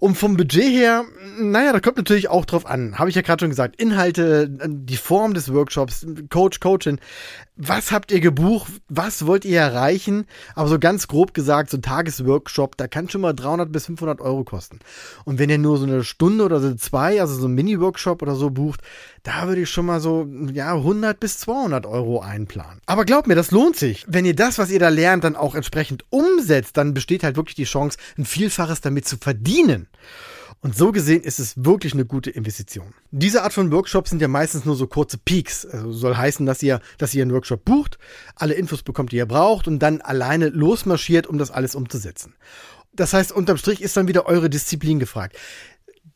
Und 0.00 0.16
vom 0.16 0.36
Budget 0.36 0.72
her, 0.72 1.04
naja, 1.38 1.72
da 1.72 1.80
kommt 1.80 1.96
natürlich 1.96 2.28
auch 2.28 2.44
drauf 2.44 2.66
an. 2.66 2.98
Habe 2.98 3.10
ich 3.10 3.16
ja 3.16 3.22
gerade 3.22 3.42
schon 3.42 3.50
gesagt. 3.50 3.80
Inhalte, 3.80 4.48
die 4.48 4.96
Form 4.96 5.34
des 5.34 5.52
Workshops, 5.52 6.06
Coach, 6.30 6.60
Coachin. 6.60 7.00
Was 7.56 7.90
habt 7.90 8.12
ihr 8.12 8.20
gebucht? 8.20 8.70
Was 8.88 9.26
wollt 9.26 9.44
ihr 9.44 9.58
erreichen? 9.58 10.26
Aber 10.54 10.68
so 10.68 10.78
ganz 10.78 11.08
grob 11.08 11.34
gesagt, 11.34 11.70
so 11.70 11.78
ein 11.78 11.82
Tagesworkshop, 11.82 12.76
da 12.76 12.86
kann 12.86 13.08
schon 13.08 13.20
mal 13.20 13.32
300 13.32 13.72
bis 13.72 13.86
500 13.86 14.20
Euro 14.20 14.44
kosten. 14.44 14.78
Und 15.24 15.38
wenn 15.38 15.50
ihr 15.50 15.58
nur 15.58 15.78
so 15.78 15.84
eine 15.84 16.04
Stunde 16.04 16.44
oder 16.44 16.60
so 16.60 16.74
zwei, 16.74 17.20
also 17.20 17.34
so 17.34 17.48
ein 17.48 17.54
Mini-Workshop 17.54 18.22
oder 18.22 18.36
so 18.36 18.50
bucht, 18.50 18.82
da 19.28 19.46
würde 19.46 19.60
ich 19.60 19.68
schon 19.68 19.84
mal 19.84 20.00
so, 20.00 20.26
ja, 20.54 20.74
100 20.74 21.20
bis 21.20 21.36
200 21.40 21.84
Euro 21.84 22.20
einplanen. 22.20 22.80
Aber 22.86 23.04
glaubt 23.04 23.28
mir, 23.28 23.34
das 23.34 23.50
lohnt 23.50 23.76
sich. 23.76 24.06
Wenn 24.08 24.24
ihr 24.24 24.34
das, 24.34 24.56
was 24.56 24.70
ihr 24.70 24.78
da 24.78 24.88
lernt, 24.88 25.22
dann 25.22 25.36
auch 25.36 25.54
entsprechend 25.54 26.02
umsetzt, 26.08 26.78
dann 26.78 26.94
besteht 26.94 27.22
halt 27.22 27.36
wirklich 27.36 27.54
die 27.54 27.64
Chance, 27.64 27.98
ein 28.16 28.24
Vielfaches 28.24 28.80
damit 28.80 29.06
zu 29.06 29.18
verdienen. 29.18 29.88
Und 30.62 30.74
so 30.78 30.92
gesehen 30.92 31.22
ist 31.22 31.40
es 31.40 31.62
wirklich 31.62 31.92
eine 31.92 32.06
gute 32.06 32.30
Investition. 32.30 32.94
Diese 33.10 33.42
Art 33.42 33.52
von 33.52 33.70
Workshops 33.70 34.08
sind 34.08 34.22
ja 34.22 34.28
meistens 34.28 34.64
nur 34.64 34.76
so 34.76 34.86
kurze 34.86 35.18
Peaks. 35.18 35.66
Also 35.66 35.92
soll 35.92 36.16
heißen, 36.16 36.46
dass 36.46 36.62
ihr, 36.62 36.80
dass 36.96 37.12
ihr 37.12 37.20
einen 37.20 37.34
Workshop 37.34 37.66
bucht, 37.66 37.98
alle 38.34 38.54
Infos 38.54 38.82
bekommt, 38.82 39.12
die 39.12 39.16
ihr 39.16 39.26
braucht 39.26 39.68
und 39.68 39.78
dann 39.78 40.00
alleine 40.00 40.48
losmarschiert, 40.48 41.26
um 41.26 41.36
das 41.36 41.50
alles 41.50 41.74
umzusetzen. 41.74 42.34
Das 42.94 43.12
heißt, 43.12 43.30
unterm 43.30 43.58
Strich 43.58 43.82
ist 43.82 43.94
dann 43.98 44.08
wieder 44.08 44.24
eure 44.24 44.48
Disziplin 44.48 44.98
gefragt. 44.98 45.36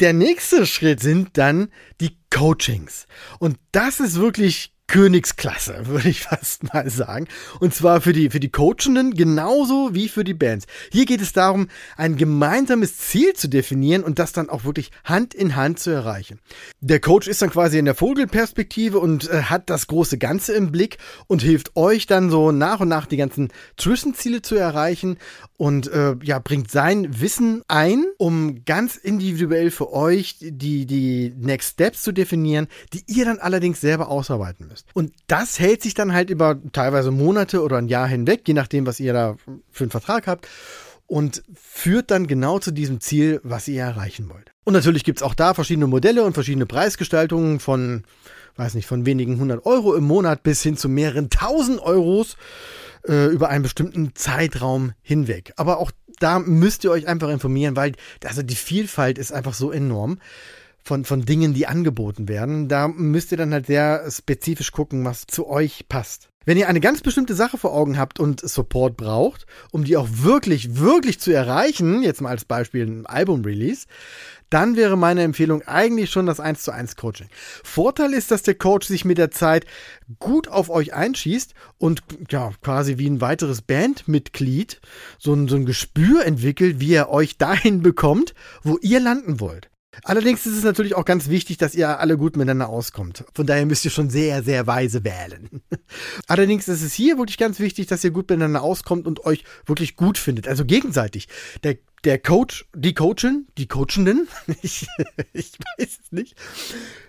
Der 0.00 0.12
nächste 0.12 0.66
Schritt 0.66 1.00
sind 1.00 1.36
dann 1.38 1.68
die 2.00 2.16
Coachings. 2.30 3.06
Und 3.38 3.58
das 3.72 4.00
ist 4.00 4.18
wirklich 4.18 4.71
Königsklasse, 4.86 5.82
würde 5.86 6.08
ich 6.08 6.22
fast 6.22 6.72
mal 6.72 6.88
sagen. 6.90 7.26
Und 7.60 7.74
zwar 7.74 8.00
für 8.00 8.12
die, 8.12 8.30
für 8.30 8.40
die 8.40 8.50
Coachenden 8.50 9.14
genauso 9.14 9.94
wie 9.94 10.08
für 10.08 10.24
die 10.24 10.34
Bands. 10.34 10.66
Hier 10.90 11.06
geht 11.06 11.20
es 11.20 11.32
darum, 11.32 11.68
ein 11.96 12.16
gemeinsames 12.16 12.98
Ziel 12.98 13.32
zu 13.32 13.48
definieren 13.48 14.04
und 14.04 14.18
das 14.18 14.32
dann 14.32 14.50
auch 14.50 14.64
wirklich 14.64 14.90
Hand 15.04 15.34
in 15.34 15.56
Hand 15.56 15.78
zu 15.78 15.90
erreichen. 15.90 16.40
Der 16.80 17.00
Coach 17.00 17.28
ist 17.28 17.40
dann 17.40 17.50
quasi 17.50 17.78
in 17.78 17.84
der 17.84 17.94
Vogelperspektive 17.94 18.98
und 18.98 19.30
äh, 19.30 19.44
hat 19.44 19.70
das 19.70 19.86
große 19.86 20.18
Ganze 20.18 20.52
im 20.52 20.70
Blick 20.72 20.98
und 21.26 21.42
hilft 21.42 21.76
euch 21.76 22.06
dann 22.06 22.30
so 22.30 22.52
nach 22.52 22.80
und 22.80 22.88
nach 22.88 23.06
die 23.06 23.16
ganzen 23.16 23.48
Zwischenziele 23.76 24.42
zu 24.42 24.56
erreichen 24.56 25.16
und 25.56 25.86
äh, 25.92 26.16
ja, 26.22 26.38
bringt 26.38 26.70
sein 26.70 27.20
Wissen 27.20 27.62
ein, 27.68 28.04
um 28.18 28.64
ganz 28.64 28.96
individuell 28.96 29.70
für 29.70 29.92
euch 29.92 30.36
die, 30.40 30.86
die 30.86 31.32
Next 31.36 31.74
Steps 31.74 32.02
zu 32.02 32.12
definieren, 32.12 32.66
die 32.92 33.04
ihr 33.06 33.24
dann 33.24 33.38
allerdings 33.38 33.80
selber 33.80 34.08
ausarbeiten 34.08 34.66
müsst. 34.68 34.71
Und 34.94 35.12
das 35.26 35.58
hält 35.58 35.82
sich 35.82 35.94
dann 35.94 36.12
halt 36.12 36.30
über 36.30 36.58
teilweise 36.72 37.10
Monate 37.10 37.62
oder 37.62 37.76
ein 37.78 37.88
Jahr 37.88 38.06
hinweg, 38.06 38.42
je 38.46 38.54
nachdem, 38.54 38.86
was 38.86 39.00
ihr 39.00 39.12
da 39.12 39.36
für 39.70 39.84
einen 39.84 39.90
Vertrag 39.90 40.26
habt 40.26 40.48
und 41.06 41.42
führt 41.54 42.10
dann 42.10 42.26
genau 42.26 42.58
zu 42.58 42.70
diesem 42.70 43.00
Ziel, 43.00 43.40
was 43.42 43.68
ihr 43.68 43.82
erreichen 43.82 44.30
wollt. 44.30 44.52
Und 44.64 44.72
natürlich 44.72 45.04
gibt's 45.04 45.22
auch 45.22 45.34
da 45.34 45.54
verschiedene 45.54 45.86
Modelle 45.86 46.24
und 46.24 46.32
verschiedene 46.32 46.66
Preisgestaltungen 46.66 47.60
von, 47.60 48.04
weiß 48.56 48.74
nicht, 48.74 48.86
von 48.86 49.04
wenigen 49.04 49.38
hundert 49.38 49.66
Euro 49.66 49.94
im 49.94 50.04
Monat 50.04 50.42
bis 50.42 50.62
hin 50.62 50.76
zu 50.76 50.88
mehreren 50.88 51.28
tausend 51.28 51.80
Euros 51.80 52.36
äh, 53.06 53.26
über 53.26 53.48
einen 53.48 53.62
bestimmten 53.62 54.14
Zeitraum 54.14 54.92
hinweg. 55.02 55.52
Aber 55.56 55.78
auch 55.78 55.90
da 56.18 56.38
müsst 56.38 56.84
ihr 56.84 56.90
euch 56.90 57.08
einfach 57.08 57.28
informieren, 57.28 57.76
weil 57.76 57.92
also 58.24 58.42
die 58.42 58.54
Vielfalt 58.54 59.18
ist 59.18 59.32
einfach 59.32 59.54
so 59.54 59.70
enorm 59.70 60.18
von, 60.82 61.04
von 61.04 61.24
Dingen, 61.24 61.54
die 61.54 61.66
angeboten 61.66 62.28
werden. 62.28 62.68
Da 62.68 62.88
müsst 62.88 63.32
ihr 63.32 63.38
dann 63.38 63.52
halt 63.52 63.66
sehr 63.66 64.10
spezifisch 64.10 64.72
gucken, 64.72 65.04
was 65.04 65.26
zu 65.26 65.48
euch 65.48 65.86
passt. 65.88 66.28
Wenn 66.44 66.58
ihr 66.58 66.68
eine 66.68 66.80
ganz 66.80 67.02
bestimmte 67.02 67.34
Sache 67.34 67.56
vor 67.56 67.72
Augen 67.72 67.98
habt 67.98 68.18
und 68.18 68.40
Support 68.40 68.96
braucht, 68.96 69.46
um 69.70 69.84
die 69.84 69.96
auch 69.96 70.08
wirklich, 70.10 70.76
wirklich 70.76 71.20
zu 71.20 71.32
erreichen, 71.32 72.02
jetzt 72.02 72.20
mal 72.20 72.30
als 72.30 72.44
Beispiel 72.44 72.84
ein 72.84 73.06
Album-Release, 73.06 73.86
dann 74.50 74.76
wäre 74.76 74.98
meine 74.98 75.22
Empfehlung 75.22 75.62
eigentlich 75.62 76.10
schon 76.10 76.26
das 76.26 76.40
1 76.40 76.62
zu 76.62 76.72
1 76.72 76.96
Coaching. 76.96 77.28
Vorteil 77.62 78.12
ist, 78.12 78.30
dass 78.30 78.42
der 78.42 78.54
Coach 78.54 78.88
sich 78.88 79.04
mit 79.04 79.18
der 79.18 79.30
Zeit 79.30 79.66
gut 80.18 80.48
auf 80.48 80.68
euch 80.68 80.92
einschießt 80.92 81.54
und 81.78 82.02
ja, 82.28 82.50
quasi 82.60 82.98
wie 82.98 83.08
ein 83.08 83.20
weiteres 83.20 83.62
Bandmitglied 83.62 84.80
so 85.18 85.32
ein, 85.32 85.48
so 85.48 85.56
ein 85.56 85.64
Gespür 85.64 86.26
entwickelt, 86.26 86.80
wie 86.80 86.92
er 86.92 87.08
euch 87.08 87.38
dahin 87.38 87.82
bekommt, 87.82 88.34
wo 88.62 88.78
ihr 88.82 89.00
landen 89.00 89.40
wollt. 89.40 89.71
Allerdings 90.04 90.46
ist 90.46 90.56
es 90.56 90.64
natürlich 90.64 90.94
auch 90.94 91.04
ganz 91.04 91.28
wichtig, 91.28 91.58
dass 91.58 91.74
ihr 91.74 92.00
alle 92.00 92.16
gut 92.16 92.36
miteinander 92.36 92.68
auskommt. 92.68 93.24
Von 93.34 93.46
daher 93.46 93.66
müsst 93.66 93.84
ihr 93.84 93.90
schon 93.90 94.08
sehr, 94.08 94.42
sehr 94.42 94.66
weise 94.66 95.04
wählen. 95.04 95.62
Allerdings 96.26 96.66
ist 96.68 96.82
es 96.82 96.94
hier 96.94 97.18
wirklich 97.18 97.38
ganz 97.38 97.60
wichtig, 97.60 97.88
dass 97.88 98.02
ihr 98.02 98.10
gut 98.10 98.30
miteinander 98.30 98.62
auskommt 98.62 99.06
und 99.06 99.24
euch 99.26 99.44
wirklich 99.66 99.96
gut 99.96 100.16
findet. 100.16 100.48
Also 100.48 100.64
gegenseitig. 100.64 101.28
Der, 101.62 101.76
der 102.04 102.18
Coach, 102.18 102.66
die 102.74 102.94
Coachin, 102.94 103.46
die 103.58 103.68
Coachenden, 103.68 104.28
ich, 104.62 104.86
ich 105.34 105.52
weiß 105.78 105.98
es 106.02 106.12
nicht, 106.12 106.36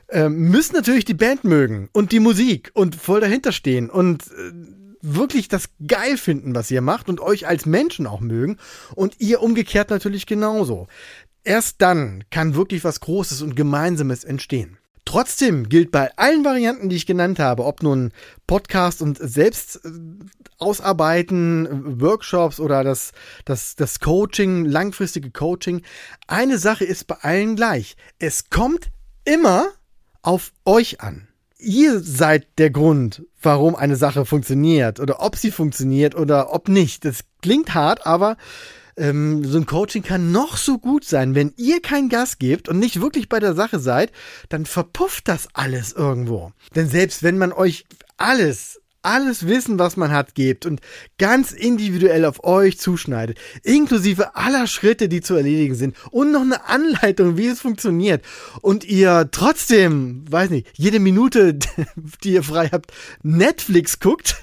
ähm, 0.09 0.49
müssen 0.49 0.75
natürlich 0.75 1.05
die 1.05 1.13
Band 1.13 1.45
mögen 1.45 1.89
und 1.93 2.11
die 2.11 2.19
Musik 2.19 2.71
und 2.73 2.95
voll 2.95 3.21
dahinter 3.21 3.53
stehen 3.53 3.89
und 3.89 4.23
äh, 4.27 4.51
wirklich 5.01 5.47
das 5.47 5.69
geil 5.85 6.17
finden, 6.17 6.55
was 6.55 6.71
ihr 6.71 6.81
macht 6.81 7.09
und 7.09 7.19
euch 7.19 7.47
als 7.47 7.65
Menschen 7.65 8.07
auch 8.07 8.21
mögen 8.21 8.57
und 8.95 9.15
ihr 9.19 9.41
umgekehrt 9.41 9.89
natürlich 9.89 10.25
genauso. 10.25 10.87
Erst 11.43 11.81
dann 11.81 12.23
kann 12.31 12.55
wirklich 12.55 12.83
was 12.83 12.99
Großes 13.01 13.41
und 13.41 13.55
Gemeinsames 13.55 14.23
entstehen. 14.23 14.77
Trotzdem 15.05 15.67
gilt 15.67 15.91
bei 15.91 16.15
allen 16.15 16.45
Varianten, 16.45 16.87
die 16.87 16.95
ich 16.95 17.05
genannt 17.05 17.37
habe, 17.37 17.65
ob 17.65 17.83
nun 17.83 18.13
Podcast 18.47 19.01
und 19.01 19.17
selbst 19.17 19.83
äh, 19.83 19.89
ausarbeiten, 20.57 21.99
Workshops 21.99 22.61
oder 22.61 22.85
das, 22.85 23.11
das, 23.43 23.75
das 23.75 23.99
Coaching, 23.99 24.63
langfristige 24.63 25.29
Coaching, 25.31 25.81
eine 26.27 26.57
Sache 26.57 26.85
ist 26.85 27.07
bei 27.07 27.15
allen 27.15 27.57
gleich. 27.57 27.97
Es 28.17 28.49
kommt 28.49 28.91
immer 29.25 29.67
auf 30.21 30.53
euch 30.63 31.01
an. 31.01 31.27
Ihr 31.57 31.99
seid 31.99 32.47
der 32.57 32.69
Grund, 32.69 33.23
warum 33.41 33.75
eine 33.75 33.97
Sache 33.97 34.25
funktioniert 34.25 35.01
oder 35.01 35.21
ob 35.21 35.35
sie 35.35 35.51
funktioniert 35.51 36.15
oder 36.15 36.53
ob 36.53 36.69
nicht. 36.69 37.03
Das 37.03 37.25
klingt 37.41 37.73
hart, 37.73 38.05
aber 38.05 38.37
ähm, 38.97 39.43
so 39.45 39.57
ein 39.57 39.65
Coaching 39.65 40.03
kann 40.03 40.31
noch 40.31 40.57
so 40.57 40.77
gut 40.77 41.05
sein. 41.05 41.35
Wenn 41.35 41.53
ihr 41.57 41.81
kein 41.81 42.09
Gas 42.09 42.39
gebt 42.39 42.69
und 42.69 42.79
nicht 42.79 43.01
wirklich 43.01 43.29
bei 43.29 43.39
der 43.39 43.53
Sache 43.53 43.79
seid, 43.79 44.11
dann 44.49 44.65
verpufft 44.65 45.27
das 45.27 45.47
alles 45.53 45.93
irgendwo. 45.93 46.51
Denn 46.75 46.89
selbst 46.89 47.23
wenn 47.23 47.37
man 47.37 47.51
euch 47.51 47.85
alles 48.17 48.79
alles 49.03 49.47
Wissen, 49.47 49.77
was 49.79 49.97
man 49.97 50.11
hat, 50.11 50.33
gebt 50.33 50.65
und 50.65 50.79
ganz 51.17 51.51
individuell 51.51 52.25
auf 52.25 52.43
euch 52.43 52.79
zuschneidet, 52.79 53.37
inklusive 53.61 54.35
aller 54.35 54.65
Schritte, 54.65 55.09
die 55.09 55.21
zu 55.21 55.35
erledigen 55.35 55.75
sind 55.75 55.95
und 56.11 56.31
noch 56.31 56.41
eine 56.41 56.65
Anleitung, 56.65 57.37
wie 57.37 57.47
es 57.47 57.61
funktioniert 57.61 58.23
und 58.61 58.85
ihr 58.85 59.27
trotzdem, 59.31 60.23
weiß 60.29 60.49
nicht, 60.49 60.67
jede 60.73 60.99
Minute, 60.99 61.59
die 62.23 62.33
ihr 62.33 62.43
frei 62.43 62.69
habt, 62.71 62.93
Netflix 63.21 63.99
guckt, 63.99 64.37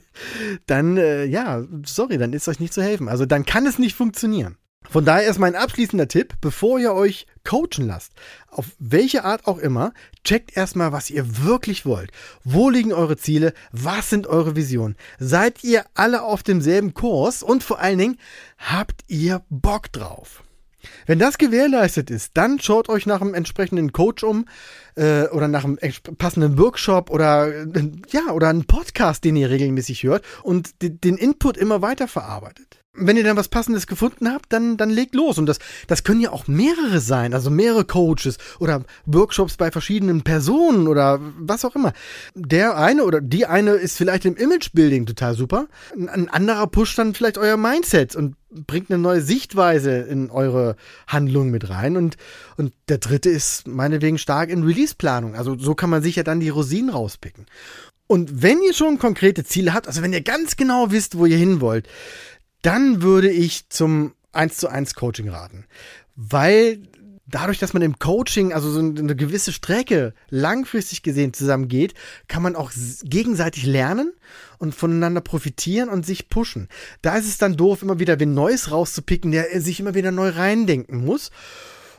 dann, 0.66 0.96
äh, 0.96 1.24
ja, 1.24 1.64
sorry, 1.84 2.18
dann 2.18 2.32
ist 2.32 2.48
euch 2.48 2.60
nicht 2.60 2.74
zu 2.74 2.82
helfen. 2.82 3.08
Also 3.08 3.26
dann 3.26 3.44
kann 3.44 3.66
es 3.66 3.78
nicht 3.78 3.96
funktionieren. 3.96 4.56
Von 4.88 5.04
daher 5.04 5.28
ist 5.28 5.38
mein 5.38 5.56
abschließender 5.56 6.06
Tipp, 6.06 6.34
bevor 6.40 6.78
ihr 6.78 6.92
euch 6.92 7.26
coachen 7.44 7.86
lasst, 7.86 8.12
auf 8.48 8.66
welche 8.78 9.24
Art 9.24 9.46
auch 9.46 9.58
immer, 9.58 9.92
checkt 10.24 10.56
erstmal, 10.56 10.92
was 10.92 11.10
ihr 11.10 11.44
wirklich 11.44 11.84
wollt. 11.84 12.12
Wo 12.44 12.70
liegen 12.70 12.92
eure 12.92 13.16
Ziele? 13.16 13.52
Was 13.72 14.10
sind 14.10 14.26
eure 14.26 14.54
Visionen? 14.54 14.96
Seid 15.18 15.64
ihr 15.64 15.84
alle 15.94 16.22
auf 16.22 16.42
demselben 16.42 16.94
Kurs? 16.94 17.42
Und 17.42 17.64
vor 17.64 17.80
allen 17.80 17.98
Dingen, 17.98 18.18
habt 18.58 19.02
ihr 19.08 19.42
Bock 19.50 19.90
drauf? 19.92 20.44
Wenn 21.06 21.18
das 21.18 21.38
gewährleistet 21.38 22.10
ist, 22.10 22.32
dann 22.34 22.60
schaut 22.60 22.88
euch 22.88 23.06
nach 23.06 23.20
einem 23.20 23.34
entsprechenden 23.34 23.92
Coach 23.92 24.24
um 24.24 24.46
äh, 24.94 25.24
oder 25.28 25.48
nach 25.48 25.64
einem 25.64 25.78
passenden 26.18 26.58
Workshop 26.58 27.10
oder 27.10 27.48
äh, 27.48 27.92
ja 28.10 28.32
oder 28.32 28.48
einen 28.48 28.66
Podcast, 28.66 29.24
den 29.24 29.36
ihr 29.36 29.50
regelmäßig 29.50 30.02
hört 30.02 30.24
und 30.42 30.70
den 30.82 31.16
Input 31.16 31.56
immer 31.56 31.82
weiter 31.82 32.08
verarbeitet 32.08 32.85
wenn 32.96 33.16
ihr 33.16 33.24
dann 33.24 33.36
was 33.36 33.48
Passendes 33.48 33.86
gefunden 33.86 34.32
habt, 34.32 34.52
dann, 34.52 34.76
dann 34.76 34.90
legt 34.90 35.14
los. 35.14 35.38
Und 35.38 35.46
das, 35.46 35.58
das 35.86 36.04
können 36.04 36.20
ja 36.20 36.30
auch 36.30 36.48
mehrere 36.48 37.00
sein, 37.00 37.34
also 37.34 37.50
mehrere 37.50 37.84
Coaches 37.84 38.38
oder 38.58 38.84
Workshops 39.04 39.56
bei 39.56 39.70
verschiedenen 39.70 40.22
Personen 40.22 40.88
oder 40.88 41.20
was 41.38 41.64
auch 41.64 41.76
immer. 41.76 41.92
Der 42.34 42.76
eine 42.76 43.04
oder 43.04 43.20
die 43.20 43.46
eine 43.46 43.72
ist 43.72 43.96
vielleicht 43.96 44.24
im 44.24 44.36
Imagebuilding 44.36 45.06
total 45.06 45.34
super. 45.34 45.66
Ein 45.94 46.28
anderer 46.28 46.66
pusht 46.66 46.98
dann 46.98 47.14
vielleicht 47.14 47.38
euer 47.38 47.56
Mindset 47.56 48.16
und 48.16 48.36
bringt 48.50 48.90
eine 48.90 48.98
neue 48.98 49.20
Sichtweise 49.20 49.98
in 49.98 50.30
eure 50.30 50.76
Handlung 51.06 51.50
mit 51.50 51.68
rein. 51.68 51.96
Und, 51.96 52.16
und 52.56 52.72
der 52.88 52.98
dritte 52.98 53.28
ist 53.30 53.66
meinetwegen 53.66 54.18
stark 54.18 54.50
in 54.50 54.62
Release-Planung. 54.62 55.34
Also 55.34 55.56
so 55.58 55.74
kann 55.74 55.90
man 55.90 56.02
sich 56.02 56.16
ja 56.16 56.22
dann 56.22 56.40
die 56.40 56.48
Rosinen 56.48 56.90
rauspicken. 56.90 57.46
Und 58.08 58.42
wenn 58.42 58.62
ihr 58.62 58.72
schon 58.72 58.98
konkrete 58.98 59.44
Ziele 59.44 59.74
habt, 59.74 59.88
also 59.88 60.00
wenn 60.00 60.12
ihr 60.12 60.20
ganz 60.20 60.56
genau 60.56 60.92
wisst, 60.92 61.18
wo 61.18 61.26
ihr 61.26 61.36
hin 61.36 61.60
wollt, 61.60 61.88
dann 62.66 63.00
würde 63.00 63.30
ich 63.30 63.68
zum 63.68 64.14
1 64.32 64.56
zu 64.56 64.68
1 64.68 64.94
Coaching 64.94 65.28
raten. 65.28 65.66
Weil 66.16 66.82
dadurch, 67.28 67.60
dass 67.60 67.72
man 67.72 67.82
im 67.82 68.00
Coaching, 68.00 68.52
also 68.52 68.70
so 68.70 68.80
eine 68.80 69.14
gewisse 69.14 69.52
Strecke 69.52 70.14
langfristig 70.30 71.04
gesehen 71.04 71.32
zusammengeht, 71.32 71.94
kann 72.26 72.42
man 72.42 72.56
auch 72.56 72.72
gegenseitig 73.04 73.66
lernen 73.66 74.12
und 74.58 74.74
voneinander 74.74 75.20
profitieren 75.20 75.88
und 75.88 76.04
sich 76.04 76.28
pushen. 76.28 76.68
Da 77.02 77.16
ist 77.16 77.28
es 77.28 77.38
dann 77.38 77.56
doof, 77.56 77.82
immer 77.82 78.00
wieder 78.00 78.18
wen 78.18 78.34
Neues 78.34 78.72
rauszupicken, 78.72 79.30
der 79.30 79.60
sich 79.60 79.78
immer 79.78 79.94
wieder 79.94 80.10
neu 80.10 80.30
reindenken 80.30 81.04
muss. 81.04 81.30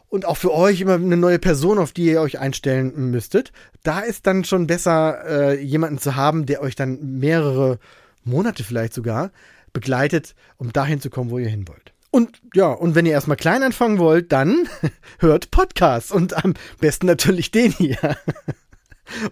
Und 0.09 0.25
auch 0.25 0.37
für 0.37 0.53
euch 0.53 0.81
immer 0.81 0.95
eine 0.95 1.17
neue 1.17 1.39
Person, 1.39 1.79
auf 1.79 1.93
die 1.93 2.07
ihr 2.07 2.21
euch 2.21 2.39
einstellen 2.39 3.11
müsstet. 3.11 3.53
Da 3.83 3.99
ist 3.99 4.27
dann 4.27 4.43
schon 4.43 4.67
besser, 4.67 5.25
äh, 5.27 5.61
jemanden 5.61 5.97
zu 5.97 6.15
haben, 6.15 6.45
der 6.45 6.61
euch 6.61 6.75
dann 6.75 7.19
mehrere 7.19 7.79
Monate 8.23 8.63
vielleicht 8.63 8.93
sogar 8.93 9.31
begleitet, 9.77 10.33
um 10.57 10.73
dahin 10.73 10.99
zu 10.99 11.11
kommen, 11.11 11.29
wo 11.29 11.37
ihr 11.37 11.49
hin 11.49 11.67
wollt. 11.67 11.93
Und 12.09 12.41
ja, 12.55 12.71
und 12.71 12.95
wenn 12.95 13.05
ihr 13.05 13.11
erstmal 13.11 13.37
klein 13.37 13.61
anfangen 13.61 13.99
wollt, 13.99 14.31
dann 14.31 14.67
hört 15.19 15.51
Podcasts 15.51 16.11
und 16.11 16.43
am 16.43 16.55
besten 16.79 17.05
natürlich 17.05 17.51
den 17.51 17.71
hier. 17.71 17.97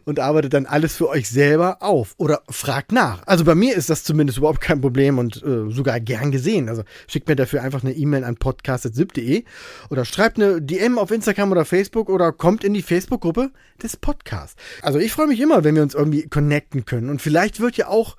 Und 0.05 0.21
arbeitet 0.21 0.53
dann 0.53 0.67
alles 0.67 0.95
für 0.95 1.09
euch 1.09 1.27
selber 1.29 1.81
auf 1.81 2.13
oder 2.17 2.43
fragt 2.49 2.93
nach. 2.93 3.23
Also 3.27 3.43
bei 3.43 3.55
mir 3.55 3.75
ist 3.75 3.89
das 3.89 4.05
zumindest 4.05 4.37
überhaupt 4.37 4.61
kein 4.61 4.79
Problem 4.79 5.19
und 5.19 5.43
äh, 5.43 5.69
sogar 5.69 5.99
gern 5.99 6.31
gesehen. 6.31 6.69
Also 6.69 6.83
schickt 7.07 7.27
mir 7.27 7.35
dafür 7.35 7.61
einfach 7.61 7.83
eine 7.83 7.91
E-Mail 7.91 8.23
an 8.23 8.37
podcast.zip.de 8.37 9.43
oder 9.89 10.05
schreibt 10.05 10.39
eine 10.39 10.61
DM 10.61 10.97
auf 10.97 11.11
Instagram 11.11 11.51
oder 11.51 11.65
Facebook 11.65 12.07
oder 12.07 12.31
kommt 12.31 12.63
in 12.63 12.73
die 12.73 12.83
Facebook-Gruppe 12.83 13.51
des 13.83 13.97
Podcasts. 13.97 14.55
Also 14.81 14.97
ich 14.97 15.11
freue 15.11 15.27
mich 15.27 15.41
immer, 15.41 15.65
wenn 15.65 15.75
wir 15.75 15.83
uns 15.83 15.93
irgendwie 15.93 16.25
connecten 16.25 16.85
können. 16.85 17.09
Und 17.09 17.21
vielleicht 17.21 17.59
wird 17.59 17.75
ja 17.75 17.89
auch 17.89 18.15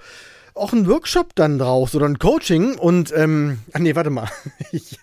auch 0.57 0.73
ein 0.73 0.89
Workshop 0.89 1.35
dann 1.35 1.59
draus 1.59 1.95
oder 1.95 2.07
ein 2.07 2.19
Coaching 2.19 2.77
und 2.77 3.13
ähm, 3.15 3.61
ach 3.73 3.81
nee, 3.81 3.95
warte 3.95 4.11
mal. 4.11 4.29
ich, 4.73 4.99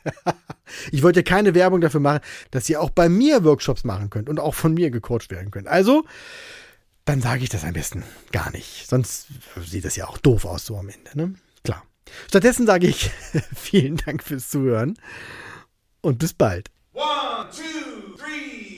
ich 0.92 1.04
wollte 1.04 1.24
keine 1.24 1.56
Werbung 1.56 1.82
dafür 1.82 2.00
machen, 2.00 2.22
dass 2.52 2.70
ihr 2.70 2.82
auch 2.82 2.90
bei 2.90 3.10
mir 3.10 3.44
Workshops 3.44 3.84
machen 3.84 4.10
könnt 4.10 4.30
und 4.30 4.40
auch 4.40 4.56
von 4.56 4.74
mir 4.74 4.90
gecoacht 4.92 5.30
werden 5.32 5.52
könnt. 5.52 5.68
Also, 5.68 6.06
dann 7.06 7.22
sage 7.22 7.44
ich 7.44 7.50
das 7.50 7.64
am 7.64 7.74
besten 7.74 8.04
gar 8.32 8.52
nicht. 8.52 8.88
Sonst 8.90 9.28
sieht 9.66 9.86
das 9.86 9.96
ja 9.96 10.08
auch 10.08 10.18
doof 10.18 10.46
aus 10.46 10.66
so 10.66 10.78
am 10.78 10.90
Ende, 10.90 11.12
ne? 11.16 11.36
Klar. 11.64 11.84
Stattdessen 12.28 12.66
sage 12.66 12.88
ich 12.88 13.12
vielen 13.56 13.98
Dank 13.98 14.24
fürs 14.24 14.50
Zuhören 14.50 14.98
und 16.02 16.20
bis 16.20 16.34
bald. 16.34 16.70
One, 16.94 17.50
two, 17.52 18.16
three. 18.18 18.78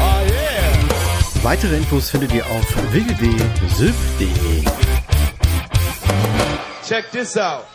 Oh 0.00 0.26
yeah. 0.26 1.42
Weitere 1.42 1.76
Infos 1.76 2.10
findet 2.10 2.32
ihr 2.32 2.44
auf 2.46 2.92
www.sylph.de. 2.92 4.85
Check 6.86 7.10
this 7.10 7.36
out. 7.36 7.66